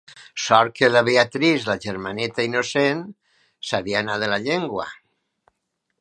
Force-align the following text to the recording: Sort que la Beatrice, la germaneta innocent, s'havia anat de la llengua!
Sort 0.43 0.71
que 0.79 0.87
la 0.93 1.03
Beatrice, 1.09 1.67
la 1.71 1.75
germaneta 1.83 2.47
innocent, 2.49 3.03
s'havia 3.73 4.03
anat 4.05 4.25
de 4.25 4.31
la 4.33 4.41
llengua! 4.49 4.91